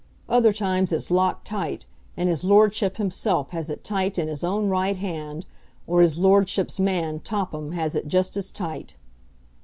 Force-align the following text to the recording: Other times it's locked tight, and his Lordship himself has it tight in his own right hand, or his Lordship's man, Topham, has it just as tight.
Other 0.27 0.51
times 0.51 0.91
it's 0.91 1.11
locked 1.11 1.45
tight, 1.45 1.85
and 2.17 2.27
his 2.27 2.43
Lordship 2.43 2.97
himself 2.97 3.51
has 3.51 3.69
it 3.69 3.83
tight 3.83 4.17
in 4.17 4.29
his 4.29 4.43
own 4.43 4.67
right 4.67 4.97
hand, 4.97 5.45
or 5.85 6.01
his 6.01 6.17
Lordship's 6.17 6.79
man, 6.79 7.19
Topham, 7.19 7.73
has 7.73 7.95
it 7.95 8.07
just 8.07 8.35
as 8.35 8.49
tight. 8.49 8.95